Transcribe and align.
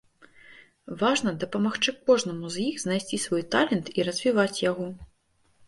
Важна 1.01 1.33
дапамагчы 1.43 1.93
кожнаму 2.09 2.45
з 2.57 2.65
іх 2.71 2.81
знайсці 2.85 3.21
свой 3.29 3.47
талент 3.55 3.95
і 3.99 4.09
развіваць 4.11 4.51
яго. 4.69 4.93